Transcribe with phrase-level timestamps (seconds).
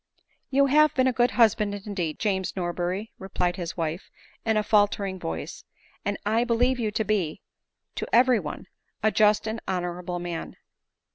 [0.49, 4.09] "You have been a good husband, indeed, James Norberry," replied his wife
[4.43, 5.63] in a faltering voice;
[6.03, 7.39] "and I believe you to be,
[7.97, 8.65] to every one,
[9.03, 10.57] a just and honorable man.'